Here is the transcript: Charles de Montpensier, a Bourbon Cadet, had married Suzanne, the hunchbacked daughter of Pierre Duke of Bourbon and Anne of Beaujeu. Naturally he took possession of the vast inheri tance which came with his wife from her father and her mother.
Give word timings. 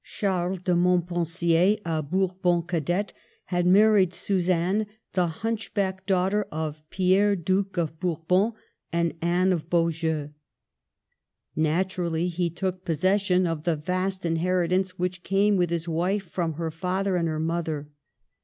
Charles 0.03 0.61
de 0.61 0.75
Montpensier, 0.75 1.77
a 1.85 2.01
Bourbon 2.01 2.63
Cadet, 2.63 3.13
had 3.45 3.67
married 3.67 4.15
Suzanne, 4.15 4.87
the 5.13 5.27
hunchbacked 5.27 6.07
daughter 6.07 6.47
of 6.51 6.81
Pierre 6.89 7.35
Duke 7.35 7.77
of 7.77 7.99
Bourbon 7.99 8.53
and 8.91 9.13
Anne 9.21 9.53
of 9.53 9.69
Beaujeu. 9.69 10.31
Naturally 11.55 12.29
he 12.29 12.49
took 12.49 12.83
possession 12.83 13.45
of 13.45 13.61
the 13.63 13.75
vast 13.75 14.23
inheri 14.23 14.69
tance 14.71 14.97
which 14.97 15.21
came 15.21 15.55
with 15.55 15.69
his 15.69 15.87
wife 15.87 16.25
from 16.27 16.53
her 16.53 16.71
father 16.71 17.15
and 17.15 17.27
her 17.27 17.39
mother. 17.39 17.87